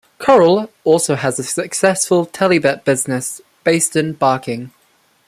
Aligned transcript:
Coral 0.17 0.71
also 0.83 1.13
has 1.13 1.37
a 1.37 1.43
successful 1.43 2.25
Telebet 2.25 2.83
business, 2.85 3.39
based 3.63 3.95
in 3.95 4.13
Barking. 4.13 4.71